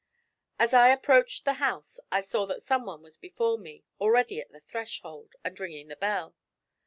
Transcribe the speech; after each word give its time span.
As 0.57 0.73
I 0.73 0.87
approached 0.89 1.45
the 1.45 1.61
house 1.61 1.99
I 2.11 2.21
saw 2.21 2.47
that 2.47 2.63
someone 2.63 3.03
was 3.03 3.17
before 3.17 3.59
me, 3.59 3.83
already 3.99 4.39
at 4.41 4.51
the 4.51 4.59
threshold, 4.59 5.35
and 5.43 5.59
ringing 5.59 5.89
the 5.89 5.95
bell. 5.95 6.35